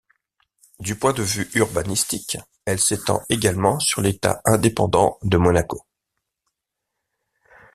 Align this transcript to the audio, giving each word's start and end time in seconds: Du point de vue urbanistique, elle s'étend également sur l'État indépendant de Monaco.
Du 0.79 0.95
point 0.97 1.13
de 1.13 1.21
vue 1.21 1.47
urbanistique, 1.53 2.37
elle 2.65 2.79
s'étend 2.79 3.21
également 3.29 3.77
sur 3.77 4.01
l'État 4.01 4.41
indépendant 4.45 5.19
de 5.21 5.37
Monaco. 5.37 5.85